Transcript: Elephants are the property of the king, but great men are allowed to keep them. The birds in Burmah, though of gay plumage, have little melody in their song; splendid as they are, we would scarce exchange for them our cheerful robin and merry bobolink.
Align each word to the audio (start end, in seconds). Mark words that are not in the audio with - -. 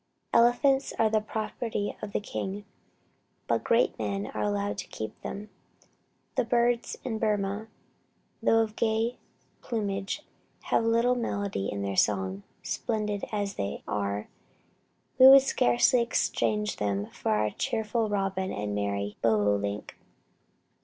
Elephants 0.33 0.93
are 0.97 1.11
the 1.11 1.21
property 1.21 1.95
of 2.01 2.11
the 2.11 2.19
king, 2.19 2.65
but 3.45 3.63
great 3.63 3.99
men 3.99 4.25
are 4.33 4.41
allowed 4.41 4.75
to 4.79 4.87
keep 4.87 5.21
them. 5.21 5.51
The 6.33 6.43
birds 6.43 6.97
in 7.03 7.19
Burmah, 7.19 7.67
though 8.41 8.63
of 8.63 8.75
gay 8.75 9.19
plumage, 9.61 10.25
have 10.63 10.83
little 10.85 11.13
melody 11.13 11.67
in 11.71 11.83
their 11.83 11.95
song; 11.95 12.41
splendid 12.63 13.25
as 13.31 13.53
they 13.57 13.83
are, 13.87 14.27
we 15.19 15.27
would 15.27 15.43
scarce 15.43 15.93
exchange 15.93 16.77
for 16.77 16.79
them 16.83 17.07
our 17.23 17.51
cheerful 17.51 18.09
robin 18.09 18.51
and 18.51 18.73
merry 18.73 19.17
bobolink. 19.21 19.99